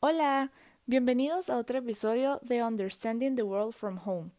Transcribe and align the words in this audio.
Hola, 0.00 0.52
bienvenidos 0.84 1.48
a 1.48 1.56
otro 1.56 1.78
episodio 1.78 2.38
de 2.42 2.62
Understanding 2.62 3.36
the 3.36 3.42
World 3.42 3.72
from 3.72 3.98
Home. 4.04 4.32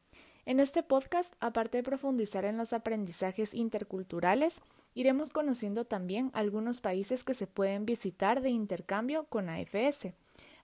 En 0.46 0.60
este 0.60 0.84
podcast, 0.84 1.34
aparte 1.40 1.78
de 1.78 1.84
profundizar 1.84 2.46
en 2.46 2.56
los 2.56 2.72
aprendizajes 2.72 3.56
interculturales, 3.56 4.62
iremos 4.94 5.32
conociendo 5.32 5.86
también 5.86 6.30
algunos 6.36 6.82
países 6.82 7.24
que 7.24 7.34
se 7.34 7.48
pueden 7.48 7.88
visitar 7.88 8.42
de 8.42 8.52
intercambio 8.52 9.26
con 9.26 9.50
AFS. 9.50 10.14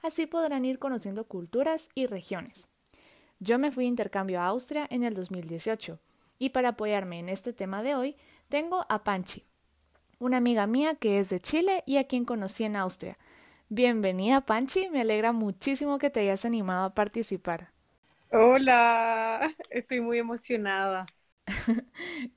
Así 0.03 0.27
podrán 0.27 0.65
ir 0.65 0.77
conociendo 0.77 1.25
culturas 1.25 1.89
y 1.95 2.05
regiones. 2.05 2.69
Yo 3.39 3.57
me 3.57 3.71
fui 3.71 3.85
de 3.85 3.89
intercambio 3.89 4.39
a 4.39 4.45
Austria 4.45 4.85
en 4.91 5.03
el 5.03 5.15
2018 5.15 5.99
y 6.37 6.49
para 6.49 6.69
apoyarme 6.69 7.17
en 7.17 7.29
este 7.29 7.53
tema 7.53 7.81
de 7.81 7.95
hoy 7.95 8.15
tengo 8.49 8.85
a 8.87 9.03
Panchi, 9.03 9.45
una 10.21 10.37
amiga 10.37 10.67
mía 10.67 10.95
que 10.95 11.17
es 11.19 11.29
de 11.29 11.39
Chile 11.39 11.83
y 11.87 11.97
a 11.97 12.05
quien 12.05 12.25
conocí 12.25 12.63
en 12.63 12.75
Austria. 12.75 13.17
Bienvenida 13.69 14.41
Panchi, 14.45 14.87
me 14.89 15.01
alegra 15.01 15.31
muchísimo 15.31 15.97
que 15.97 16.11
te 16.11 16.19
hayas 16.19 16.45
animado 16.45 16.85
a 16.85 16.93
participar. 16.93 17.71
Hola, 18.31 19.55
estoy 19.69 20.01
muy 20.01 20.17
emocionada. 20.17 21.13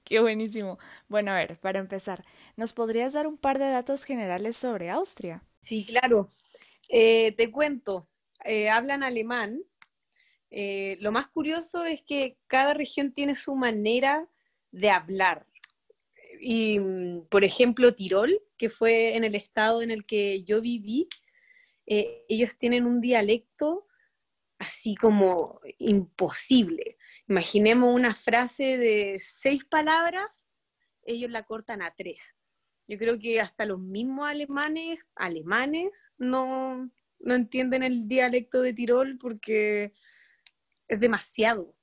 Qué 0.05 0.21
buenísimo. 0.21 0.79
Bueno, 1.09 1.33
a 1.33 1.35
ver, 1.37 1.59
para 1.61 1.79
empezar, 1.79 2.25
¿nos 2.57 2.73
podrías 2.73 3.13
dar 3.13 3.27
un 3.27 3.37
par 3.39 3.59
de 3.59 3.69
datos 3.71 4.05
generales 4.05 4.57
sobre 4.57 4.91
Austria? 4.91 5.43
Sí, 5.63 5.85
claro. 5.85 6.31
Eh, 6.89 7.33
te 7.33 7.51
cuento, 7.51 8.09
eh, 8.45 8.71
hablan 8.71 9.03
alemán. 9.03 9.61
Eh, 10.51 10.99
lo 11.01 11.13
más 11.13 11.29
curioso 11.29 11.85
es 11.85 12.03
que 12.07 12.39
cada 12.47 12.75
región 12.75 13.13
tiene 13.13 13.35
su 13.35 13.55
manera 13.57 14.29
de 14.71 14.91
hablar. 14.91 15.47
Y, 16.47 16.79
mm, 16.79 17.29
por 17.31 17.43
ejemplo, 17.43 17.95
Tirol, 17.95 18.39
que 18.59 18.69
fue 18.69 19.17
en 19.17 19.25
el 19.25 19.35
estado 19.35 19.81
en 19.81 19.91
el 19.91 20.05
que 20.05 20.45
yo 20.45 20.61
viví, 20.61 21.09
ellos 21.87 22.59
tienen 22.59 22.85
un 22.85 23.01
dialecto 23.01 23.87
así 24.59 24.95
como 24.95 25.61
imposible. 25.79 26.99
Imaginemos 27.29 27.95
una 27.95 28.15
frase 28.15 28.77
de 28.77 29.19
seis 29.21 29.65
palabras, 29.65 30.47
ellos 31.07 31.31
la 31.31 31.45
cortan 31.45 31.81
a 31.81 31.95
tres. 31.95 32.21
Yo 32.89 32.99
creo 32.99 33.19
que 33.19 33.41
hasta 33.41 33.65
los 33.65 33.81
mismos 33.81 34.29
alemanes, 34.29 35.01
alemanes, 35.15 36.11
no, 36.19 36.91
no 37.21 37.35
entienden 37.35 37.83
el 37.83 38.07
dialecto 38.07 38.61
de 38.61 38.75
Tirol 38.75 39.17
porque 39.19 39.95
es 40.89 41.01
demasiado. 41.01 41.75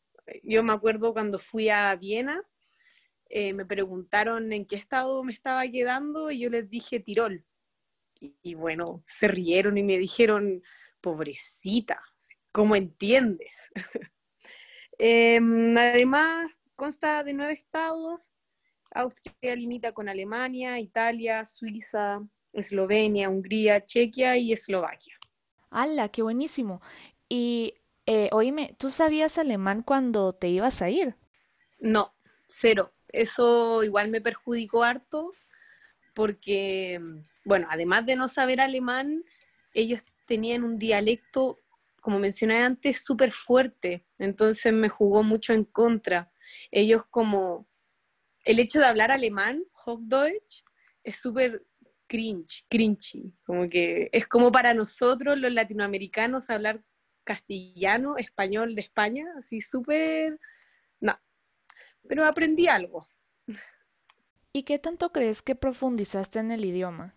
Yo 0.43 0.61
me 0.61 0.73
acuerdo 0.73 1.13
cuando 1.13 1.39
fui 1.39 1.69
a 1.69 1.95
Viena, 1.95 2.43
eh, 3.31 3.53
me 3.53 3.65
preguntaron 3.65 4.53
en 4.53 4.65
qué 4.65 4.75
estado 4.75 5.23
me 5.23 5.33
estaba 5.33 5.67
quedando 5.67 6.31
y 6.31 6.39
yo 6.39 6.49
les 6.49 6.69
dije 6.69 6.99
Tirol. 6.99 7.45
Y, 8.19 8.35
y 8.43 8.53
bueno, 8.53 9.03
se 9.07 9.27
rieron 9.27 9.77
y 9.77 9.83
me 9.83 9.97
dijeron, 9.97 10.61
pobrecita, 11.01 11.99
¿Cómo 12.51 12.75
entiendes? 12.75 13.51
Em, 15.03 15.75
además, 15.75 16.51
consta 16.75 17.23
de 17.23 17.33
nueve 17.33 17.53
estados. 17.53 18.31
Austria 18.93 19.55
limita 19.55 19.93
con 19.93 20.07
Alemania, 20.07 20.79
Italia, 20.79 21.43
Suiza, 21.43 22.21
Eslovenia, 22.53 23.29
Hungría, 23.29 23.83
Chequia 23.83 24.37
y 24.37 24.53
Eslovaquia. 24.53 25.17
¡Hala, 25.71 26.09
qué 26.09 26.21
buenísimo! 26.21 26.81
Y, 27.29 27.73
eh, 28.05 28.29
oíme, 28.31 28.75
¿tú 28.77 28.91
sabías 28.91 29.39
alemán 29.39 29.81
cuando 29.81 30.33
te 30.33 30.49
ibas 30.49 30.83
a 30.83 30.89
ir? 30.91 31.15
No, 31.79 32.13
cero. 32.47 32.93
Eso 33.13 33.83
igual 33.83 34.09
me 34.09 34.21
perjudicó 34.21 34.83
harto 34.83 35.31
porque, 36.13 36.99
bueno, 37.45 37.67
además 37.69 38.05
de 38.05 38.15
no 38.15 38.27
saber 38.27 38.59
alemán, 38.59 39.23
ellos 39.73 40.03
tenían 40.27 40.63
un 40.63 40.75
dialecto 40.75 41.57
como 42.01 42.19
mencioné 42.19 42.63
antes, 42.63 43.03
súper 43.05 43.31
fuerte, 43.31 44.03
entonces 44.17 44.73
me 44.73 44.89
jugó 44.89 45.23
mucho 45.23 45.53
en 45.53 45.63
contra. 45.63 46.31
Ellos 46.71 47.03
como, 47.09 47.67
el 48.43 48.59
hecho 48.59 48.79
de 48.79 48.87
hablar 48.87 49.11
alemán, 49.11 49.63
Hochdeutsch, 49.85 50.63
es 51.03 51.21
súper 51.21 51.63
cringe, 52.07 52.65
cringy, 52.67 53.31
como 53.45 53.69
que 53.69 54.09
es 54.11 54.27
como 54.27 54.51
para 54.51 54.73
nosotros 54.73 55.37
los 55.37 55.53
latinoamericanos 55.53 56.49
hablar 56.49 56.83
castellano, 57.23 58.17
español 58.17 58.75
de 58.75 58.81
España, 58.81 59.25
así 59.37 59.61
súper, 59.61 60.39
pero 62.11 62.25
aprendí 62.25 62.67
algo. 62.67 63.07
¿Y 64.51 64.63
qué 64.63 64.77
tanto 64.79 65.13
crees 65.13 65.41
que 65.41 65.55
profundizaste 65.55 66.39
en 66.39 66.51
el 66.51 66.65
idioma? 66.65 67.15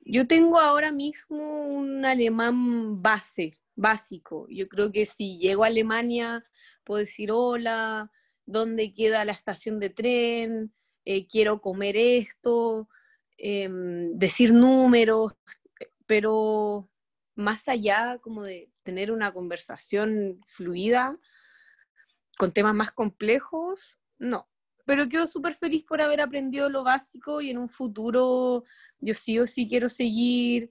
Yo 0.00 0.26
tengo 0.26 0.58
ahora 0.58 0.90
mismo 0.90 1.62
un 1.62 2.04
alemán 2.04 3.00
base, 3.00 3.56
básico. 3.76 4.48
Yo 4.50 4.66
creo 4.66 4.90
que 4.90 5.06
si 5.06 5.38
llego 5.38 5.62
a 5.62 5.68
Alemania, 5.68 6.44
puedo 6.82 6.98
decir 6.98 7.30
hola, 7.30 8.10
dónde 8.46 8.92
queda 8.92 9.24
la 9.24 9.30
estación 9.30 9.78
de 9.78 9.90
tren, 9.90 10.74
eh, 11.04 11.28
quiero 11.28 11.60
comer 11.60 11.96
esto, 11.96 12.88
em, 13.38 14.18
decir 14.18 14.52
números, 14.52 15.34
pero 16.06 16.90
más 17.36 17.68
allá 17.68 18.18
como 18.20 18.42
de 18.42 18.72
tener 18.82 19.12
una 19.12 19.32
conversación 19.32 20.40
fluida 20.48 21.16
con 22.36 22.52
temas 22.52 22.74
más 22.74 22.90
complejos, 22.90 23.99
no. 24.20 24.48
Pero 24.86 25.08
quedo 25.08 25.26
súper 25.26 25.56
feliz 25.56 25.84
por 25.84 26.00
haber 26.00 26.20
aprendido 26.20 26.68
lo 26.68 26.84
básico 26.84 27.40
y 27.40 27.50
en 27.50 27.58
un 27.58 27.68
futuro 27.68 28.62
yo 29.00 29.14
sí 29.14 29.38
o 29.40 29.46
sí 29.48 29.68
quiero 29.68 29.88
seguir 29.88 30.70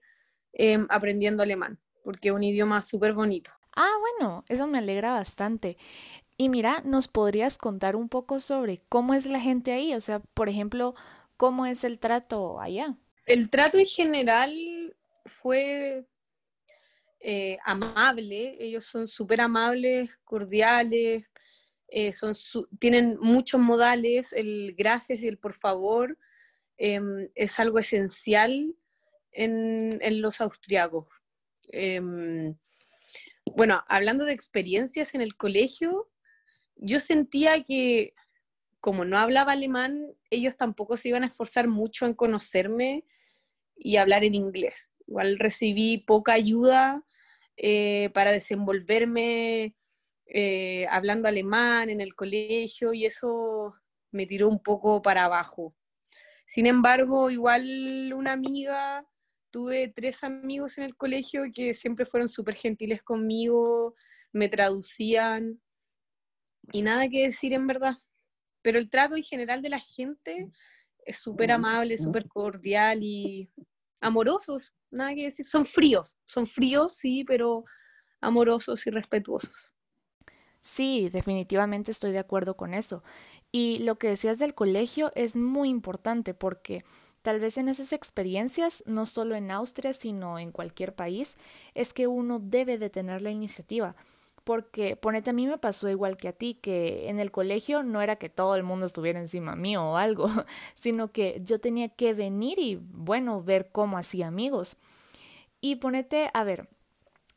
em, 0.54 0.88
aprendiendo 0.90 1.44
alemán 1.44 1.78
porque 2.10 2.30
es 2.30 2.34
un 2.34 2.44
idioma 2.44 2.82
súper 2.82 3.14
bonito. 3.14 3.52
Ah, 3.76 3.94
bueno, 4.00 4.44
eso 4.50 4.68
me 4.68 4.80
alegra 4.80 5.14
bastante. 5.14 5.78
Y 6.38 6.50
mira, 6.50 6.82
¿nos 6.84 7.08
podrías 7.08 7.58
contar 7.58 7.96
un 7.96 8.10
poco 8.10 8.40
sobre 8.40 8.82
cómo 8.90 9.14
es 9.14 9.26
la 9.26 9.40
gente 9.40 9.72
ahí? 9.72 9.94
O 9.94 10.02
sea, 10.02 10.20
por 10.34 10.50
ejemplo, 10.50 10.96
¿cómo 11.38 11.66
es 11.66 11.84
el 11.84 12.00
trato 12.00 12.60
allá? 12.60 12.96
El 13.26 13.50
trato 13.50 13.78
en 13.78 13.86
general 13.86 14.96
fue 15.26 16.06
eh, 17.20 17.58
amable, 17.64 18.58
ellos 18.60 18.86
son 18.86 19.08
súper 19.08 19.42
amables, 19.42 20.10
cordiales, 20.24 21.26
eh, 21.91 22.11
tienen 22.79 23.17
muchos 23.19 23.59
modales, 23.59 24.33
el 24.33 24.75
gracias 24.77 25.22
y 25.22 25.27
el 25.27 25.38
por 25.38 25.53
favor 25.53 26.17
em, 26.77 27.29
es 27.35 27.59
algo 27.59 27.79
esencial 27.79 28.75
en, 29.31 30.00
en 30.01 30.22
los 30.22 30.41
austriacos. 30.41 31.07
Em, 31.69 32.55
bueno, 33.55 33.83
hablando 33.88 34.25
de 34.25 34.33
experiencias 34.33 35.16
en 35.16 35.22
el 35.22 35.35
colegio, 35.35 36.09
yo 36.75 37.00
sentía 37.00 37.63
que 37.63 38.13
como 38.79 39.06
no 39.06 39.17
hablaba 39.17 39.53
alemán, 39.53 40.13
ellos 40.29 40.56
tampoco 40.56 40.95
se 40.95 41.09
iban 41.09 41.23
a 41.23 41.27
esforzar 41.27 41.67
mucho 41.67 42.06
en 42.06 42.13
conocerme 42.13 43.03
y 43.75 43.97
hablar 43.97 44.23
en 44.23 44.35
inglés. 44.35 44.91
Igual 45.07 45.38
recibí 45.38 45.97
poca 45.97 46.33
ayuda 46.33 47.03
eh, 47.57 48.09
para 48.13 48.31
desenvolverme 48.31 49.75
eh, 50.31 50.85
hablando 50.90 51.28
alemán 51.28 51.90
en 51.90 52.01
el 52.01 52.13
colegio 52.13 52.94
y 52.94 53.06
eso 53.06 53.73
me 54.12 54.28
tiró 54.28 54.47
un 54.47 54.62
poco 54.62 55.01
para 55.01 55.25
abajo. 55.25 55.75
Sin 56.45 56.67
embargo, 56.67 57.29
igual 57.31 58.12
una 58.13 58.34
amiga 58.34 59.06
tuve 59.51 59.91
tres 59.95 60.23
amigos 60.23 60.78
en 60.78 60.84
el 60.84 60.95
colegio 60.95 61.44
que 61.53 61.73
siempre 61.73 62.06
fueron 62.06 62.29
súper 62.29 62.56
gentiles 62.56 63.01
conmigo, 63.01 63.95
me 64.31 64.50
traducían 64.50 65.59
y 66.72 66.84
nada 66.84 67.09
que 67.09 67.23
decir 67.23 67.53
en 67.53 67.66
verdad. 67.66 67.97
Pero 68.62 68.78
el 68.78 68.89
trato 68.89 69.16
en 69.16 69.23
general 69.23 69.62
de 69.63 69.69
la 69.69 69.79
gente 69.79 70.47
es 71.06 71.18
súper 71.18 71.51
amable, 71.51 71.97
súper 71.97 72.28
cordial 72.28 73.00
y 73.01 73.50
amorosos, 74.00 74.73
nada 74.91 75.16
que 75.16 75.23
decir. 75.23 75.45
Son 75.45 75.66
fríos, 75.66 76.18
son 76.27 76.45
fríos, 76.45 76.98
sí, 76.98 77.24
pero 77.24 77.65
amorosos 78.21 78.86
y 78.86 78.92
respetuosos. 78.92 79.71
Sí, 80.61 81.09
definitivamente 81.09 81.91
estoy 81.91 82.11
de 82.11 82.19
acuerdo 82.19 82.56
con 82.57 82.73
eso. 82.73 83.03
Y 83.51 83.79
lo 83.79 83.97
que 83.97 84.09
decías 84.09 84.39
del 84.39 84.53
colegio 84.53 85.11
es 85.15 85.35
muy 85.35 85.69
importante 85.69 86.33
porque 86.33 86.83
Tal 87.21 87.39
vez 87.39 87.57
en 87.57 87.67
esas 87.67 87.91
experiencias, 87.91 88.81
no 88.85 89.06
solo 89.06 89.35
en 89.35 89.51
Austria, 89.51 89.94
sino 89.94 90.39
en 90.39 90.51
cualquier 90.51 90.95
país, 90.95 91.38
es 91.73 91.94
que 91.94 92.07
uno 92.07 92.39
debe 92.39 92.77
de 92.77 92.89
tener 92.89 93.21
la 93.21 93.29
iniciativa. 93.29 93.95
Porque, 94.45 94.95
ponete, 94.95 95.29
a 95.29 95.33
mí 95.33 95.45
me 95.45 95.57
pasó 95.57 95.89
igual 95.89 96.15
que 96.15 96.29
a 96.29 96.33
ti, 96.33 96.56
que 96.56 97.09
en 97.09 97.19
el 97.19 97.29
colegio 97.31 97.83
no 97.83 98.01
era 98.01 98.15
que 98.15 98.29
todo 98.29 98.56
el 98.56 98.63
mundo 98.63 98.85
estuviera 98.85 99.19
encima 99.19 99.56
mío 99.56 99.83
o 99.83 99.97
algo, 99.97 100.27
sino 100.75 101.11
que 101.11 101.41
yo 101.44 101.59
tenía 101.59 101.89
que 101.89 102.13
venir 102.13 102.57
y, 102.57 102.79
bueno, 102.81 103.44
ver 103.44 103.69
cómo 103.71 103.97
hacía 103.97 104.27
amigos. 104.27 104.77
Y 105.61 105.75
ponete, 105.75 106.29
a 106.33 106.44
ver, 106.45 106.69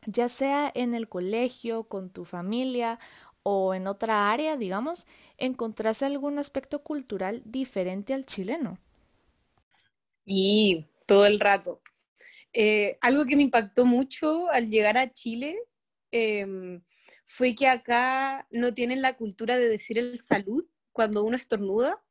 ya 0.06 0.28
sea 0.28 0.70
en 0.74 0.94
el 0.94 1.08
colegio, 1.08 1.84
con 1.84 2.10
tu 2.10 2.24
familia 2.24 2.98
o 3.42 3.74
en 3.74 3.86
otra 3.86 4.30
área, 4.30 4.56
digamos, 4.56 5.06
encontrás 5.36 6.02
algún 6.02 6.38
aspecto 6.38 6.82
cultural 6.82 7.42
diferente 7.44 8.14
al 8.14 8.24
chileno. 8.24 8.78
Y 10.24 10.86
todo 11.06 11.26
el 11.26 11.40
rato. 11.40 11.80
Eh, 12.52 12.98
algo 13.00 13.24
que 13.24 13.36
me 13.36 13.42
impactó 13.42 13.84
mucho 13.84 14.50
al 14.50 14.68
llegar 14.68 14.98
a 14.98 15.12
Chile 15.12 15.58
em, 16.10 16.82
fue 17.26 17.54
que 17.54 17.66
acá 17.66 18.46
no 18.50 18.74
tienen 18.74 19.02
la 19.02 19.16
cultura 19.16 19.56
de 19.56 19.68
decir 19.68 19.98
el 19.98 20.18
salud 20.18 20.64
cuando 20.92 21.24
uno 21.24 21.36
estornuda. 21.36 22.02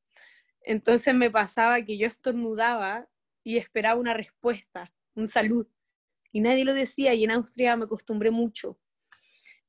Entonces 0.64 1.14
me 1.14 1.30
pasaba 1.30 1.84
que 1.84 1.98
yo 1.98 2.08
estornudaba 2.08 3.08
y 3.44 3.58
esperaba 3.58 4.00
una 4.00 4.14
respuesta, 4.14 4.92
un 5.16 5.28
salud. 5.28 5.68
Y 6.32 6.42
nadie 6.42 6.66
lo 6.66 6.74
decía 6.74 7.14
y 7.14 7.24
en 7.24 7.32
Austria 7.32 7.76
me 7.76 7.86
acostumbré 7.86 8.32
mucho. 8.32 8.80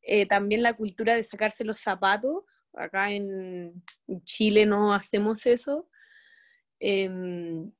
Eh, 0.03 0.26
también 0.26 0.62
la 0.62 0.75
cultura 0.75 1.14
de 1.14 1.23
sacarse 1.23 1.64
los 1.64 1.81
zapatos. 1.81 2.44
Acá 2.75 3.12
en 3.12 3.82
Chile 4.25 4.67
no 4.67 4.93
hacemos 4.93 5.47
eso. 5.47 5.88
Em, 6.81 7.73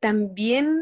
también 0.00 0.78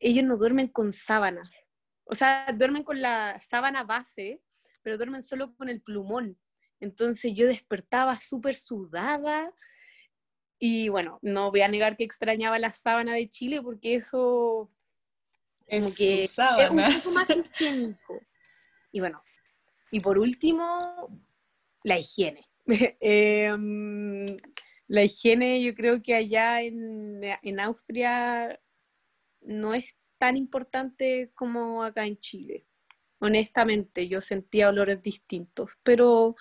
ellos 0.00 0.24
no 0.24 0.36
duermen 0.36 0.68
con 0.68 0.92
sábanas. 0.92 1.64
O 2.04 2.14
sea, 2.14 2.52
duermen 2.56 2.82
con 2.82 3.00
la 3.00 3.38
sábana 3.38 3.84
base, 3.84 4.42
pero 4.82 4.96
duermen 4.96 5.22
solo 5.22 5.54
con 5.54 5.68
el 5.68 5.80
plumón. 5.80 6.36
Entonces 6.80 7.32
yo 7.34 7.46
despertaba 7.46 8.20
súper 8.20 8.56
sudada 8.56 9.52
y 10.58 10.88
bueno, 10.88 11.18
no 11.22 11.50
voy 11.50 11.60
a 11.60 11.68
negar 11.68 11.96
que 11.96 12.04
extrañaba 12.04 12.58
la 12.58 12.72
sábana 12.72 13.14
de 13.14 13.30
Chile 13.30 13.62
porque 13.62 13.94
eso 13.94 14.70
es 15.70 15.94
que 15.94 16.22
sábana. 16.22 16.88
es 16.88 16.96
un 16.96 17.02
poco 17.02 17.14
más 17.14 17.30
higiénico. 17.30 18.20
Y 18.92 19.00
bueno, 19.00 19.22
y 19.90 20.00
por 20.00 20.18
último, 20.18 21.08
la 21.84 21.98
higiene. 21.98 22.46
Em, 23.00 24.26
la 24.86 25.02
higiene 25.02 25.62
yo 25.62 25.74
creo 25.74 26.02
que 26.02 26.14
allá 26.14 26.62
en, 26.62 27.20
en 27.42 27.60
Austria 27.60 28.60
no 29.40 29.74
es 29.74 29.84
tan 30.18 30.36
importante 30.36 31.30
como 31.34 31.82
acá 31.82 32.04
en 32.06 32.18
Chile. 32.18 32.66
Honestamente, 33.18 34.08
yo 34.08 34.20
sentía 34.20 34.68
olores 34.68 35.02
distintos, 35.02 35.72
pero 35.82 36.36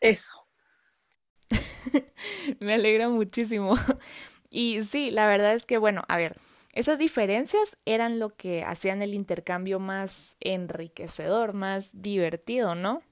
eso. 0.00 0.46
Me 2.60 2.74
alegra 2.74 3.08
muchísimo. 3.08 3.74
Y 4.48 4.82
sí, 4.82 5.10
la 5.10 5.26
verdad 5.26 5.54
es 5.54 5.66
que, 5.66 5.76
bueno, 5.76 6.04
a 6.08 6.16
ver, 6.16 6.36
esas 6.76 6.98
diferencias 6.98 7.78
eran 7.86 8.18
lo 8.18 8.36
que 8.36 8.62
hacían 8.62 9.00
el 9.00 9.14
intercambio 9.14 9.80
más 9.80 10.36
enriquecedor, 10.40 11.54
más 11.54 11.88
divertido, 12.02 12.74
¿no? 12.74 13.02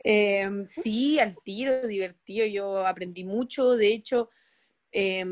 Em, 0.00 0.66
sí, 0.66 1.20
al 1.20 1.36
tiro, 1.44 1.86
divertido. 1.86 2.46
Yo 2.46 2.84
aprendí 2.84 3.22
mucho. 3.22 3.76
De 3.76 3.94
hecho, 3.94 4.28
eh, 4.90 5.24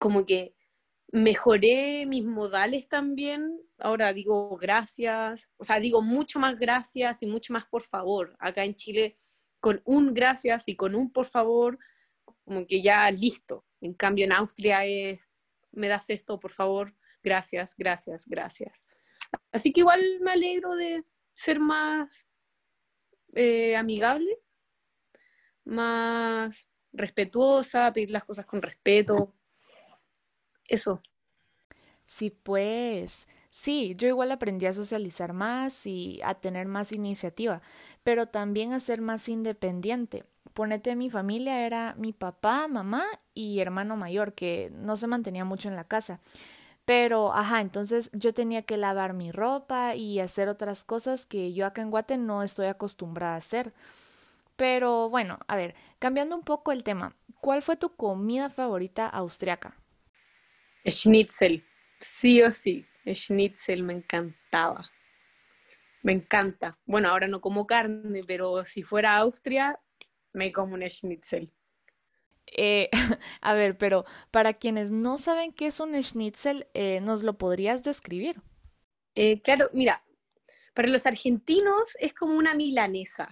como 0.00 0.26
que 0.26 0.56
mejoré 1.12 2.04
mis 2.04 2.24
modales 2.24 2.88
también. 2.88 3.60
Ahora 3.78 4.12
digo 4.12 4.56
gracias, 4.56 5.50
o 5.56 5.64
sea, 5.64 5.78
digo 5.78 6.02
mucho 6.02 6.40
más 6.40 6.58
gracias 6.58 7.22
y 7.22 7.26
mucho 7.26 7.52
más 7.52 7.64
por 7.66 7.84
favor. 7.84 8.34
Acá 8.40 8.64
en 8.64 8.74
Chile, 8.74 9.14
con 9.60 9.80
un 9.84 10.14
gracias 10.14 10.66
y 10.66 10.74
con 10.74 10.96
un 10.96 11.12
por 11.12 11.26
favor, 11.26 11.78
como 12.44 12.66
que 12.66 12.82
ya 12.82 13.08
listo. 13.12 13.64
En 13.80 13.94
cambio, 13.94 14.24
en 14.24 14.32
Austria 14.32 14.84
es, 14.84 15.31
me 15.72 15.88
das 15.88 16.08
esto, 16.10 16.38
por 16.38 16.52
favor, 16.52 16.94
gracias, 17.22 17.74
gracias, 17.76 18.24
gracias. 18.26 18.72
Así 19.50 19.72
que 19.72 19.80
igual 19.80 20.20
me 20.20 20.32
alegro 20.32 20.74
de 20.74 21.04
ser 21.34 21.58
más 21.58 22.26
eh, 23.34 23.76
amigable, 23.76 24.38
más 25.64 26.66
respetuosa, 26.92 27.92
pedir 27.92 28.10
las 28.10 28.24
cosas 28.24 28.46
con 28.46 28.60
respeto 28.60 29.34
eso. 30.72 31.02
Sí, 32.04 32.30
pues, 32.30 33.28
sí, 33.48 33.94
yo 33.96 34.08
igual 34.08 34.32
aprendí 34.32 34.66
a 34.66 34.72
socializar 34.72 35.32
más 35.32 35.86
y 35.86 36.20
a 36.24 36.34
tener 36.34 36.66
más 36.66 36.92
iniciativa, 36.92 37.62
pero 38.04 38.26
también 38.26 38.72
a 38.72 38.80
ser 38.80 39.00
más 39.00 39.28
independiente. 39.28 40.24
Ponete, 40.54 40.96
mi 40.96 41.10
familia 41.10 41.66
era 41.66 41.94
mi 41.96 42.12
papá, 42.12 42.68
mamá 42.68 43.04
y 43.34 43.60
hermano 43.60 43.96
mayor, 43.96 44.34
que 44.34 44.70
no 44.74 44.96
se 44.96 45.06
mantenía 45.06 45.44
mucho 45.44 45.68
en 45.68 45.76
la 45.76 45.84
casa. 45.84 46.20
Pero, 46.84 47.32
ajá, 47.34 47.60
entonces 47.60 48.10
yo 48.12 48.34
tenía 48.34 48.62
que 48.62 48.76
lavar 48.76 49.14
mi 49.14 49.32
ropa 49.32 49.94
y 49.94 50.20
hacer 50.20 50.48
otras 50.48 50.84
cosas 50.84 51.26
que 51.26 51.52
yo 51.54 51.66
acá 51.66 51.82
en 51.82 51.90
Guate 51.90 52.18
no 52.18 52.42
estoy 52.42 52.66
acostumbrada 52.66 53.34
a 53.34 53.38
hacer. 53.38 53.72
Pero 54.56 55.08
bueno, 55.10 55.38
a 55.48 55.56
ver, 55.56 55.74
cambiando 55.98 56.36
un 56.36 56.42
poco 56.44 56.72
el 56.72 56.84
tema, 56.84 57.16
¿cuál 57.40 57.62
fue 57.62 57.76
tu 57.76 57.96
comida 57.96 58.50
favorita 58.50 59.06
austriaca? 59.08 59.76
Schnitzel, 60.86 61.62
sí 62.00 62.42
o 62.42 62.50
sí, 62.50 62.86
schnitzel 63.06 63.82
me 63.82 63.94
encantaba. 63.94 64.88
Me 66.02 66.12
encanta. 66.12 66.78
Bueno, 66.84 67.08
ahora 67.08 67.28
no 67.28 67.40
como 67.40 67.66
carne, 67.66 68.22
pero 68.26 68.64
si 68.64 68.82
fuera 68.82 69.16
Austria, 69.16 69.78
me 70.32 70.52
como 70.52 70.74
un 70.74 70.88
schnitzel. 70.88 71.52
Eh, 72.46 72.90
a 73.40 73.54
ver, 73.54 73.78
pero 73.78 74.04
para 74.30 74.52
quienes 74.52 74.90
no 74.90 75.16
saben 75.16 75.52
qué 75.52 75.66
es 75.66 75.80
un 75.80 76.00
schnitzel, 76.02 76.66
eh, 76.74 77.00
¿nos 77.00 77.22
lo 77.22 77.38
podrías 77.38 77.84
describir? 77.84 78.42
Eh, 79.14 79.40
claro, 79.42 79.70
mira, 79.72 80.02
para 80.74 80.88
los 80.88 81.06
argentinos 81.06 81.96
es 82.00 82.14
como 82.14 82.36
una 82.36 82.54
milanesa, 82.54 83.28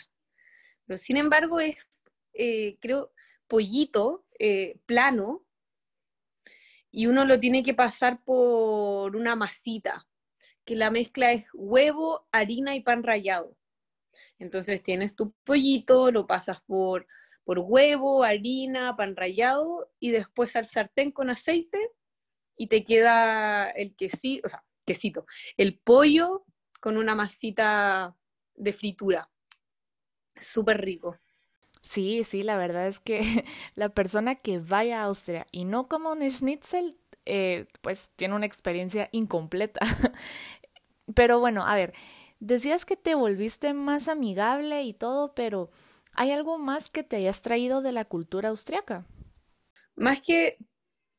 pero 0.87 0.99
sin 0.99 1.17
embargo 1.17 1.59
es, 1.59 1.77
creo, 2.81 3.13
pollito 3.49 4.27
plano, 4.87 5.45
y 6.91 7.07
uno 7.07 7.25
lo 7.25 7.39
tiene 7.39 7.63
que 7.63 7.75
pasar 7.75 8.23
por 8.25 9.15
una 9.17 9.37
masita, 9.37 10.07
que 10.71 10.77
la 10.77 10.93
mezcla 10.93 11.33
es 11.33 11.47
huevo, 11.53 12.29
harina 12.31 12.77
y 12.77 12.81
pan 12.81 13.03
rallado. 13.03 13.57
Entonces 14.39 14.81
tienes 14.85 15.17
tu 15.17 15.33
pollito, 15.43 16.13
lo 16.13 16.29
pasas 16.29 16.61
por, 16.61 17.09
por 17.43 17.59
huevo, 17.59 18.23
harina, 18.23 18.95
pan 18.95 19.17
rallado 19.17 19.91
y 19.99 20.13
después 20.13 20.55
al 20.55 20.67
sartén 20.67 21.11
con 21.11 21.29
aceite 21.29 21.91
y 22.57 22.69
te 22.69 22.85
queda 22.85 23.69
el 23.71 23.97
quesito, 23.97 24.47
o 24.47 24.49
sea, 24.49 24.65
quesito, 24.87 25.27
el 25.57 25.77
pollo 25.77 26.45
con 26.81 26.97
una 26.97 27.17
masita 27.17 28.15
de 28.55 28.73
fritura. 28.73 29.29
Súper 30.37 30.81
rico. 30.81 31.19
Sí, 31.81 32.23
sí, 32.23 32.45
la 32.45 32.57
verdad 32.57 32.87
es 32.87 33.01
que 33.01 33.23
la 33.75 33.89
persona 33.89 34.37
que 34.37 34.61
vaya 34.61 35.01
a 35.01 35.07
Austria 35.07 35.49
y 35.51 35.65
no 35.65 35.89
coma 35.89 36.13
un 36.13 36.31
schnitzel, 36.31 36.97
eh, 37.27 37.67
pues 37.81 38.13
tiene 38.15 38.37
una 38.37 38.47
experiencia 38.47 39.09
incompleta. 39.11 39.81
Pero 41.15 41.41
bueno, 41.41 41.67
a 41.67 41.75
ver, 41.75 41.93
decías 42.39 42.85
que 42.85 42.97
te 42.97 43.15
volviste 43.15 43.75
más 43.75 44.09
amigable 44.09 44.83
y 44.83 44.93
todo, 44.93 45.35
pero 45.35 45.71
¿hay 46.13 46.33
algo 46.33 46.59
más 46.59 46.91
que 46.91 47.03
te 47.03 47.17
hayas 47.17 47.43
traído 47.43 47.83
de 47.83 47.93
la 47.93 48.05
cultura 48.05 48.51
austriaca? 48.51 49.07
Más 49.97 50.21
que 50.21 50.59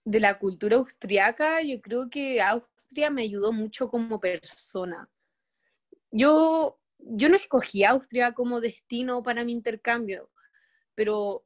de 0.04 0.20
la 0.20 0.40
cultura 0.40 0.78
austriaca, 0.78 1.62
yo 1.62 1.82
creo 1.82 2.10
que 2.10 2.42
Austria 2.42 3.10
me 3.10 3.24
ayudó 3.24 3.52
mucho 3.52 3.90
como 3.90 4.20
persona. 4.20 5.08
Yo, 6.12 6.80
yo 6.98 7.30
no 7.30 7.36
escogí 7.36 7.84
Austria 7.84 8.34
como 8.34 8.60
destino 8.60 9.22
para 9.24 9.44
mi 9.44 9.54
intercambio 9.54 10.30
pero 10.96 11.44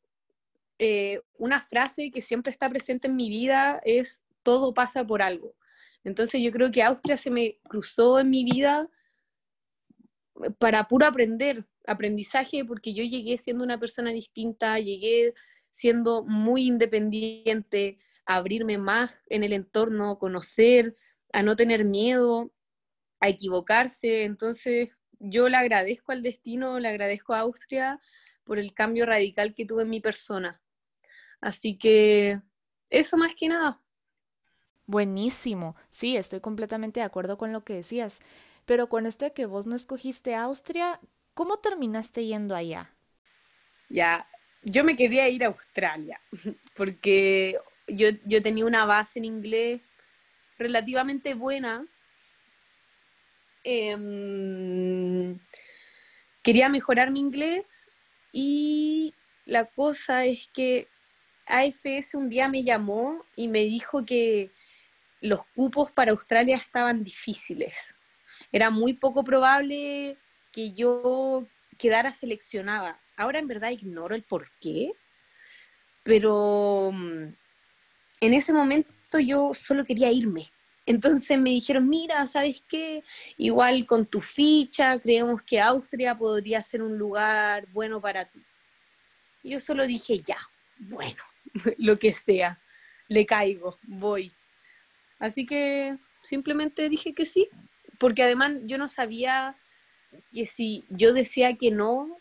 eh, 0.79 1.21
una 1.37 1.61
frase 1.61 2.11
que 2.11 2.21
siempre 2.21 2.51
está 2.51 2.69
presente 2.69 3.07
en 3.07 3.15
mi 3.15 3.29
vida 3.29 3.81
es 3.85 4.21
todo 4.43 4.73
pasa 4.73 5.05
por 5.05 5.21
algo. 5.21 5.55
Entonces 6.05 6.41
yo 6.41 6.51
creo 6.51 6.71
que 6.71 6.83
Austria 6.83 7.17
se 7.17 7.29
me 7.29 7.57
cruzó 7.67 8.19
en 8.19 8.29
mi 8.29 8.45
vida 8.45 8.87
para 10.59 10.87
puro 10.87 11.05
aprender, 11.05 11.65
aprendizaje, 11.87 12.63
porque 12.63 12.93
yo 12.93 13.03
llegué 13.03 13.37
siendo 13.37 13.63
una 13.63 13.79
persona 13.79 14.11
distinta, 14.11 14.79
llegué 14.79 15.33
siendo 15.71 16.23
muy 16.23 16.67
independiente, 16.67 17.97
a 18.25 18.37
abrirme 18.37 18.77
más 18.77 19.19
en 19.29 19.43
el 19.43 19.53
entorno, 19.53 20.17
conocer, 20.17 20.95
a 21.33 21.43
no 21.43 21.55
tener 21.55 21.85
miedo, 21.85 22.51
a 23.19 23.29
equivocarse. 23.29 24.23
Entonces 24.23 24.89
yo 25.19 25.49
le 25.49 25.57
agradezco 25.57 26.11
al 26.11 26.23
destino, 26.23 26.79
le 26.79 26.87
agradezco 26.87 27.33
a 27.33 27.39
Austria 27.39 27.99
por 28.43 28.59
el 28.59 28.73
cambio 28.73 29.05
radical 29.05 29.53
que 29.53 29.65
tuve 29.65 29.83
en 29.83 29.89
mi 29.89 30.01
persona. 30.01 30.61
Así 31.41 31.77
que 31.77 32.39
eso 32.89 33.17
más 33.17 33.33
que 33.35 33.47
nada. 33.47 33.81
Buenísimo. 34.87 35.75
Sí, 35.89 36.15
estoy 36.15 36.41
completamente 36.41 36.99
de 36.99 37.05
acuerdo 37.05 37.37
con 37.37 37.51
lo 37.51 37.63
que 37.63 37.73
decías. 37.73 38.21
Pero 38.65 38.89
con 38.89 39.05
esto 39.05 39.25
de 39.25 39.33
que 39.33 39.45
vos 39.45 39.67
no 39.67 39.75
escogiste 39.75 40.35
Austria, 40.35 40.99
¿cómo 41.33 41.57
terminaste 41.57 42.25
yendo 42.25 42.55
allá? 42.55 42.91
Ya, 43.89 44.27
yo 44.63 44.83
me 44.83 44.95
quería 44.95 45.29
ir 45.29 45.43
a 45.43 45.47
Australia, 45.47 46.19
porque 46.75 47.59
yo, 47.87 48.09
yo 48.25 48.41
tenía 48.41 48.65
una 48.65 48.85
base 48.85 49.19
en 49.19 49.25
inglés 49.25 49.81
relativamente 50.57 51.33
buena. 51.35 51.85
Em, 53.63 55.39
quería 56.43 56.69
mejorar 56.69 57.11
mi 57.11 57.19
inglés 57.19 57.65
y 58.31 59.13
la 59.45 59.65
cosa 59.65 60.25
es 60.25 60.47
que 60.53 60.87
AFS 61.47 62.17
un 62.17 62.29
día 62.29 62.47
me 62.49 62.63
llamó 62.63 63.23
y 63.35 63.47
me 63.47 63.63
dijo 63.63 64.05
que 64.05 64.51
los 65.21 65.45
cupos 65.55 65.91
para 65.91 66.11
Australia 66.11 66.57
estaban 66.57 67.03
difíciles. 67.03 67.75
Era 68.51 68.69
muy 68.69 68.93
poco 68.93 69.23
probable 69.23 70.17
que 70.51 70.73
yo 70.73 71.47
quedara 71.77 72.13
seleccionada. 72.13 72.99
Ahora 73.17 73.39
en 73.39 73.47
verdad 73.47 73.71
ignoro 73.71 74.15
el 74.15 74.23
por 74.23 74.49
qué, 74.59 74.93
pero 76.03 76.91
mm, 76.93 77.33
en 78.21 78.33
ese 78.33 78.53
momento 78.53 79.19
yo 79.19 79.53
solo 79.53 79.85
quería 79.85 80.11
irme. 80.11 80.51
Entonces 80.85 81.39
me 81.39 81.49
dijeron, 81.49 81.89
mira, 81.89 82.27
¿sabes 82.27 82.63
qué? 82.67 83.03
Igual 83.37 83.85
con 83.87 84.05
tu 84.05 84.21
ficha 84.21 84.99
creemos 84.99 85.41
que 85.41 85.59
Austria 85.59 86.15
podría 86.15 86.61
ser 86.61 86.83
un 86.83 86.97
lugar 86.97 87.67
bueno 87.71 87.99
para 87.99 88.25
ti. 88.25 88.39
Yo 89.43 89.59
solo 89.59 89.85
dije, 89.87 90.19
ya, 90.19 90.37
bueno, 90.77 91.23
lo 91.77 91.97
que 91.97 92.13
sea, 92.13 92.59
le 93.07 93.25
caigo, 93.25 93.79
voy. 93.83 94.31
Así 95.19 95.45
que 95.45 95.97
simplemente 96.21 96.89
dije 96.89 97.13
que 97.13 97.25
sí, 97.25 97.49
porque 97.99 98.23
además 98.23 98.53
yo 98.65 98.77
no 98.77 98.87
sabía 98.87 99.57
que 100.31 100.45
si 100.45 100.85
yo 100.89 101.13
decía 101.13 101.57
que 101.57 101.71
no, 101.71 102.17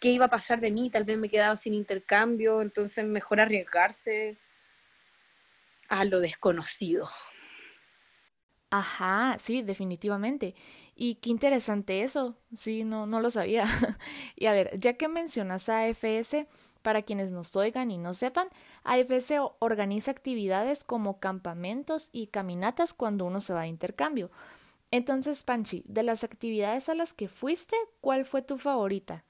qué 0.00 0.10
iba 0.10 0.26
a 0.26 0.30
pasar 0.30 0.60
de 0.60 0.70
mí, 0.70 0.90
tal 0.90 1.04
vez 1.04 1.18
me 1.18 1.28
quedaba 1.28 1.56
sin 1.56 1.74
intercambio, 1.74 2.62
entonces 2.62 3.04
mejor 3.04 3.40
arriesgarse 3.40 4.38
a 5.88 6.04
lo 6.04 6.20
desconocido. 6.20 7.08
Ajá, 8.70 9.36
sí, 9.38 9.62
definitivamente. 9.62 10.56
Y 10.96 11.16
qué 11.16 11.30
interesante 11.30 12.02
eso. 12.02 12.36
Sí, 12.52 12.82
no, 12.82 13.06
no 13.06 13.20
lo 13.20 13.30
sabía. 13.30 13.64
y 14.36 14.46
a 14.46 14.52
ver, 14.52 14.76
ya 14.78 14.94
que 14.94 15.06
mencionas 15.06 15.68
a 15.68 15.84
AFS, 15.84 16.48
para 16.84 17.02
quienes 17.02 17.32
nos 17.32 17.56
oigan 17.56 17.90
y 17.90 17.98
no 17.98 18.14
sepan, 18.14 18.46
AFS 18.84 19.32
organiza 19.58 20.10
actividades 20.12 20.84
como 20.84 21.18
campamentos 21.18 22.10
y 22.12 22.28
caminatas 22.28 22.94
cuando 22.94 23.24
uno 23.24 23.40
se 23.40 23.54
va 23.54 23.62
a 23.62 23.66
intercambio. 23.66 24.30
Entonces, 24.90 25.42
Panchi, 25.42 25.82
de 25.86 26.04
las 26.04 26.22
actividades 26.22 26.88
a 26.88 26.94
las 26.94 27.14
que 27.14 27.26
fuiste, 27.28 27.74
¿cuál 28.00 28.26
fue 28.26 28.42
tu 28.42 28.58
favorita? 28.58 29.24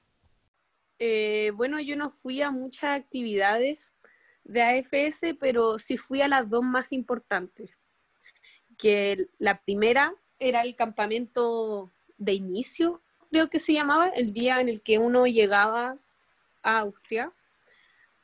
Eh, 0.99 1.51
bueno, 1.55 1.79
yo 1.79 1.95
no 1.95 2.11
fui 2.11 2.41
a 2.41 2.51
muchas 2.51 2.99
actividades 2.99 3.91
de 4.43 4.61
AFS, 4.61 5.35
pero 5.39 5.79
sí 5.79 5.97
fui 5.97 6.21
a 6.21 6.27
las 6.27 6.49
dos 6.49 6.63
más 6.63 6.91
importantes 6.91 7.71
que 8.77 9.27
la 9.39 9.61
primera 9.61 10.13
era 10.39 10.61
el 10.61 10.75
campamento 10.75 11.91
de 12.17 12.33
inicio, 12.33 13.01
creo 13.29 13.49
que 13.49 13.59
se 13.59 13.73
llamaba, 13.73 14.09
el 14.09 14.33
día 14.33 14.61
en 14.61 14.69
el 14.69 14.81
que 14.81 14.97
uno 14.97 15.25
llegaba 15.27 15.97
a 16.63 16.79
Austria. 16.79 17.31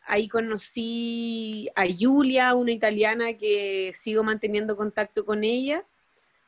Ahí 0.05 0.27
conocí 0.27 1.69
a 1.75 1.85
Julia, 1.87 2.53
una 2.55 2.71
italiana 2.71 3.33
que 3.33 3.91
sigo 3.93 4.23
manteniendo 4.23 4.75
contacto 4.75 5.25
con 5.25 5.43
ella, 5.43 5.83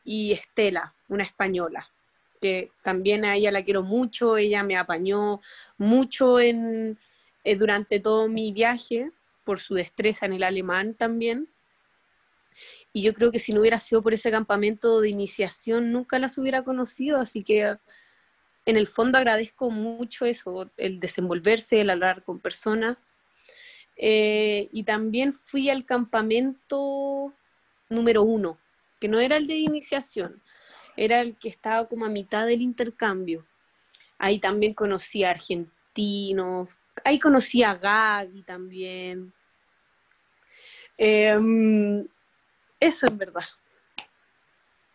y 0.04 0.32
Estela, 0.32 0.94
una 1.08 1.24
española, 1.24 1.90
que 2.42 2.72
también 2.82 3.26
a 3.26 3.36
ella 3.36 3.52
la 3.52 3.64
quiero 3.64 3.84
mucho, 3.84 4.38
ella 4.38 4.64
me 4.64 4.76
apañó 4.76 5.42
mucho 5.78 6.40
en, 6.40 6.98
eh, 7.44 7.56
durante 7.56 8.00
todo 8.00 8.28
mi 8.28 8.52
viaje 8.52 9.12
por 9.44 9.60
su 9.60 9.76
destreza 9.76 10.26
en 10.26 10.34
el 10.34 10.44
alemán 10.44 10.94
también. 10.94 11.48
Y 12.92 13.02
yo 13.02 13.14
creo 13.14 13.32
que 13.32 13.40
si 13.40 13.54
no 13.54 13.62
hubiera 13.62 13.80
sido 13.80 14.04
por 14.04 14.14
ese 14.14 14.30
campamento 14.30 15.02
de 15.02 15.10
iniciación, 15.10 15.92
nunca 15.92 16.20
las 16.20 16.38
hubiera 16.38 16.64
conocido. 16.64 17.20
Así 17.20 17.44
que 17.44 17.78
en 18.66 18.78
el 18.78 18.88
fondo 18.88 19.18
agradezco 19.18 19.70
mucho 19.72 20.26
eso, 20.26 20.70
el 20.78 21.00
desenvolverse, 21.00 21.82
el 21.82 21.90
hablar 21.90 22.24
con 22.24 22.40
personas. 22.40 22.98
Eh, 23.96 24.70
y 24.72 24.84
también 24.84 25.34
fui 25.34 25.70
al 25.70 25.86
campamento 25.86 27.34
número 27.90 28.24
uno, 28.24 28.58
que 29.00 29.08
no 29.08 29.20
era 29.20 29.38
el 29.38 29.48
de 29.48 29.56
iniciación, 29.56 30.42
era 30.98 31.22
el 31.22 31.38
que 31.38 31.50
estaba 31.50 31.88
como 31.88 32.06
a 32.06 32.10
mitad 32.10 32.46
del 32.46 32.62
intercambio. 32.62 33.46
Ahí 34.18 34.40
también 34.40 34.74
conocí 34.74 35.24
a 35.24 35.32
argentinos, 35.32 36.70
ahí 37.04 37.20
conocí 37.20 37.64
a 37.64 37.76
Gaby 37.76 38.44
también. 38.44 39.34
Eh, 40.98 42.06
eso 42.80 43.08
en 43.08 43.18
verdad. 43.18 43.46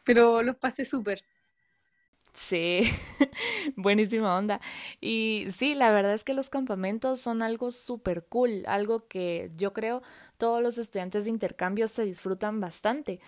Pero 0.05 0.43
los 0.43 0.57
pasé 0.57 0.85
súper. 0.85 1.23
Sí, 2.38 2.83
buenísima 3.76 4.37
onda. 4.38 4.61
Y 5.00 5.47
sí, 5.50 5.75
la 5.75 5.90
verdad 5.90 6.14
es 6.14 6.23
que 6.25 6.35
los 6.35 6.50
campamentos 6.50 7.21
son 7.21 7.42
algo 7.42 7.73
súper 7.73 8.26
cool, 8.26 8.64
algo 8.66 9.09
que 9.09 9.49
yo 9.57 9.73
creo 9.73 10.02
todos 10.37 10.62
los 10.62 10.78
estudiantes 10.78 11.25
de 11.25 11.30
intercambio 11.30 11.88
se 11.88 12.04
disfrutan 12.04 12.61
bastante. 12.61 13.21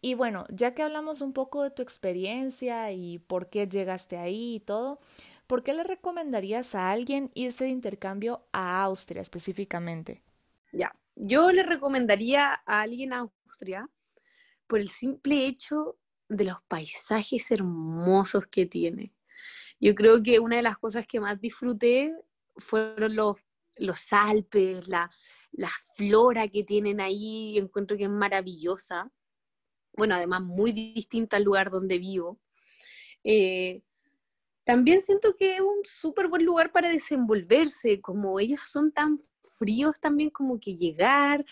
Y 0.00 0.14
bueno, 0.14 0.44
ya 0.50 0.74
que 0.74 0.82
hablamos 0.82 1.20
un 1.20 1.32
poco 1.32 1.62
de 1.62 1.70
tu 1.70 1.82
experiencia 1.82 2.92
y 2.92 3.18
por 3.20 3.48
qué 3.50 3.68
llegaste 3.68 4.16
ahí 4.18 4.56
y 4.56 4.60
todo, 4.60 4.98
¿por 5.46 5.62
qué 5.62 5.74
le 5.74 5.84
recomendarías 5.84 6.74
a 6.74 6.90
alguien 6.90 7.30
irse 7.34 7.64
de 7.64 7.70
intercambio 7.70 8.42
a 8.52 8.82
Austria 8.84 9.22
específicamente? 9.22 10.22
Ya, 10.72 10.94
yo 11.14 11.50
le 11.52 11.62
recomendaría 11.62 12.52
a 12.66 12.80
alguien 12.82 13.12
a 13.12 13.18
Austria 13.20 13.88
por 14.66 14.80
el 14.80 14.90
simple 14.90 15.46
hecho 15.46 15.96
de 16.28 16.44
los 16.44 16.62
paisajes 16.68 17.50
hermosos 17.50 18.46
que 18.46 18.66
tiene. 18.66 19.12
Yo 19.80 19.94
creo 19.94 20.22
que 20.22 20.40
una 20.40 20.56
de 20.56 20.62
las 20.62 20.78
cosas 20.78 21.06
que 21.06 21.20
más 21.20 21.40
disfruté 21.40 22.12
fueron 22.56 23.14
los, 23.14 23.36
los 23.76 24.12
Alpes, 24.12 24.88
la, 24.88 25.10
la 25.52 25.70
flora 25.96 26.48
que 26.48 26.64
tienen 26.64 27.00
ahí, 27.00 27.56
encuentro 27.58 27.96
que 27.96 28.04
es 28.04 28.10
maravillosa. 28.10 29.10
Bueno, 29.92 30.14
además 30.14 30.42
muy 30.42 30.72
distinta 30.72 31.36
al 31.36 31.44
lugar 31.44 31.70
donde 31.70 31.98
vivo. 31.98 32.40
Eh, 33.24 33.82
también 34.64 35.00
siento 35.00 35.34
que 35.36 35.56
es 35.56 35.60
un 35.60 35.80
súper 35.84 36.28
buen 36.28 36.44
lugar 36.44 36.72
para 36.72 36.88
desenvolverse, 36.88 38.00
como 38.00 38.38
ellos 38.38 38.60
son 38.66 38.92
tan 38.92 39.20
fríos 39.58 39.98
también 40.00 40.30
como 40.30 40.60
que 40.60 40.76
llegar, 40.76 41.44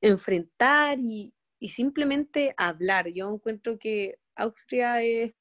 enfrentar 0.00 0.98
y, 0.98 1.32
y 1.58 1.68
simplemente 1.68 2.52
hablar. 2.56 3.08
Yo 3.08 3.32
encuentro 3.32 3.78
que 3.78 4.18
Austria 4.36 5.02
es 5.02 5.34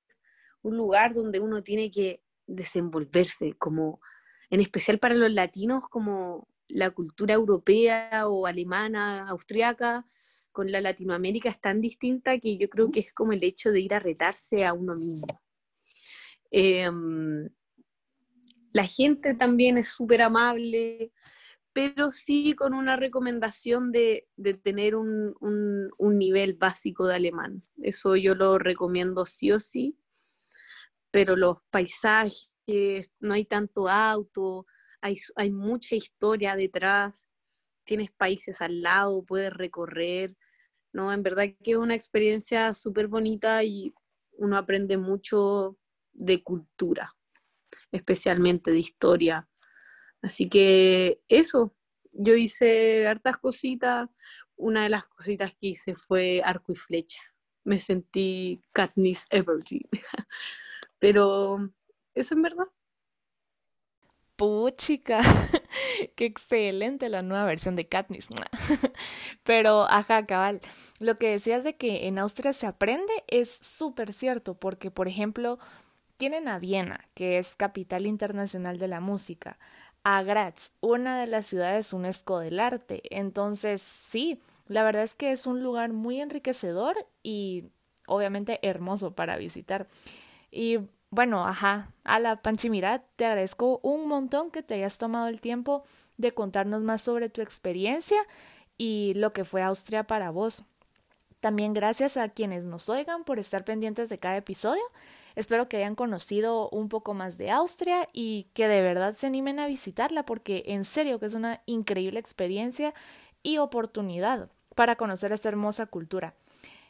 un 0.62 0.78
lugar 0.78 1.14
donde 1.14 1.40
uno 1.40 1.64
tiene 1.64 1.92
que 1.92 2.22
desenvolverse, 2.48 3.54
como 3.58 4.00
en 4.50 4.60
especial 4.60 5.00
para 5.00 5.16
los 5.16 5.32
latinos, 5.32 5.88
como 5.90 6.48
la 6.68 6.92
cultura 6.92 7.34
europea 7.34 8.28
o 8.28 8.46
alemana, 8.46 9.28
austriaca, 9.30 10.06
con 10.52 10.72
la 10.72 10.82
Latinoamérica 10.82 11.50
es 11.50 11.60
tan 11.60 11.82
distinta 11.82 12.38
que 12.40 12.58
yo 12.58 12.70
creo 12.70 12.92
que 12.92 13.02
es 13.02 13.14
como 13.14 13.34
el 13.34 13.44
hecho 13.44 13.72
de 13.72 13.82
ir 13.82 13.94
a 13.94 14.00
retarse 14.00 14.64
a 14.64 14.74
uno 14.74 14.96
mismo. 14.96 15.42
Em, 16.52 17.50
la 18.72 18.86
gente 18.86 19.34
también 19.34 19.78
es 19.78 19.90
súper 19.90 20.22
amable, 20.22 21.12
pero 21.74 22.12
sí 22.12 22.53
con 22.56 22.75
una 22.75 22.96
recomendación 22.96 23.92
de, 23.92 24.27
tener 24.63 24.96
un, 24.96 25.36
nivel 26.00 26.53
básico 26.53 27.08
de 27.08 27.15
alemán. 27.15 27.63
Eso 27.82 28.15
yo 28.15 28.36
lo 28.36 28.60
recomiendo 28.60 29.25
sí 29.25 29.51
o 29.51 29.60
sí, 29.60 29.98
pero 31.12 31.36
los 31.36 31.58
paisajes, 31.72 32.50
no 33.20 33.34
hay 33.34 33.46
tanto 33.46 33.89
auto, 33.89 34.68
hay, 35.01 35.18
hay 35.36 35.51
mucha 35.51 35.96
historia 35.96 36.56
detrás, 36.56 37.27
tienes 37.84 38.12
países 38.12 38.62
al 38.62 38.82
lado, 38.82 39.25
puedes 39.25 39.51
recorrer, 39.51 40.38
¿no? 40.94 41.12
En 41.12 41.24
verdad 41.24 41.46
que 41.63 41.72
es 41.72 41.77
una 41.77 41.96
experiencia 41.96 42.74
súper 42.75 43.08
bonita 43.08 43.63
y 43.63 43.94
uno 44.34 44.58
aprende 44.58 44.98
mucho 44.98 45.77
de 46.13 46.44
cultura, 46.44 47.15
especialmente 47.92 48.72
de 48.72 48.80
historia 48.80 49.50
Así 50.24 50.50
que 50.50 51.22
eso, 51.27 51.75
yo 52.13 52.36
hice 52.36 53.06
hartas 53.08 53.38
cositas. 53.38 54.10
Una 54.56 54.84
de 54.84 54.89
las 54.89 55.06
cositas 55.06 55.53
que 55.56 55.68
hice 55.68 55.96
fue 55.96 56.42
arco 56.44 56.72
y 56.72 56.75
flecha. 56.75 57.22
Me 57.65 57.80
sentí 57.80 58.62
Katniss 58.72 59.25
Everdeen. 59.30 59.89
Pero 61.00 61.70
eso 62.15 62.34
en 62.34 62.42
verdad. 62.42 62.68
Puchica, 64.36 65.20
qué 66.15 66.25
excelente 66.25 67.08
la 67.10 67.22
nueva 67.22 67.46
versión 67.46 67.75
de 67.75 67.88
Katniss. 67.88 68.30
Pero, 69.44 69.89
ajá, 69.89 70.25
cabal, 70.25 70.60
lo 71.00 71.18
que 71.18 71.30
decías 71.30 71.63
de 71.63 71.75
que 71.75 72.08
en 72.08 72.18
Austria 72.18 72.53
se 72.53 72.65
aprende 72.65 73.13
es 73.27 73.51
súper 73.51 74.12
cierto, 74.12 74.56
porque, 74.56 74.89
por 74.89 75.08
ejemplo, 75.08 75.60
tienen 76.18 76.48
a 76.48 76.58
Viena, 76.58 77.08
que 77.13 77.38
es 77.38 77.56
capital 77.56 78.08
internacional 78.08 78.80
de 78.80 78.88
la 78.88 79.01
música, 79.01 79.60
a 80.04 80.24
Graz, 80.24 80.74
una 80.82 81.20
de 81.20 81.28
las 81.28 81.46
ciudades 81.46 81.94
UNESCO 81.94 82.40
del 82.40 82.60
arte. 82.60 83.02
Entonces, 83.10 83.82
sí, 83.82 84.40
la 84.68 84.84
verdad 84.84 85.04
es 85.04 85.16
que 85.16 85.32
es 85.32 85.46
un 85.46 85.64
lugar 85.64 85.94
muy 85.94 86.22
enriquecedor 86.22 86.96
y 87.22 87.66
obviamente 88.08 88.60
hermoso 88.68 89.16
para 89.16 89.38
visitar. 89.38 89.88
Y 90.52 90.80
bueno, 91.10 91.48
ajá, 91.48 91.92
a 92.04 92.20
la 92.20 92.42
Panchimirat, 92.42 93.04
te 93.16 93.26
agradezco 93.26 93.80
un 93.84 94.08
montón 94.08 94.52
que 94.52 94.64
te 94.64 94.74
hayas 94.76 94.98
tomado 94.98 95.28
el 95.28 95.42
tiempo 95.42 95.84
de 96.18 96.34
contarnos 96.34 96.82
más 96.82 97.02
sobre 97.02 97.30
tu 97.30 97.42
experiencia 97.42 98.18
y 98.78 99.14
lo 99.16 99.32
que 99.32 99.46
fue 99.46 99.62
Austria 99.62 100.06
para 100.06 100.32
vos. 100.32 100.66
También 101.40 101.74
gracias 101.74 102.18
a 102.18 102.30
quienes 102.30 102.66
nos 102.66 102.90
oigan 102.90 103.24
por 103.26 103.38
estar 103.38 103.64
pendientes 103.64 104.10
de 104.10 104.18
cada 104.18 104.38
episodio. 104.38 104.84
Espero 105.36 105.68
que 105.68 105.78
hayan 105.78 105.96
conocido 105.96 106.70
un 106.70 106.90
poco 106.90 107.13
más 107.13 107.38
de 107.38 107.52
Austria 107.52 108.08
y 108.13 108.48
que 108.54 108.68
de 108.68 108.82
verdad 108.82 109.16
se 109.16 109.28
animen 109.28 109.60
a 109.60 109.68
visitarla 109.68 110.25
porque 110.25 110.63
en 110.68 110.84
serio 110.84 111.20
que 111.20 111.25
es 111.25 111.34
una 111.34 111.62
increíble 111.66 112.20
experiencia 112.20 112.94
y 113.42 113.58
oportunidad 113.58 114.50
para 114.75 114.96
conocer 114.96 115.32
esta 115.32 115.50
hermosa 115.50 115.86
cultura. 115.86 116.36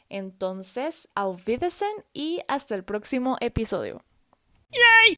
Entonces, 0.08 1.08
auf 1.14 1.46
Wiedersehen 1.46 2.04
y 2.12 2.40
hasta 2.48 2.74
el 2.74 2.84
próximo 2.84 3.36
episodio. 3.40 4.02
¡Yay! 4.70 5.16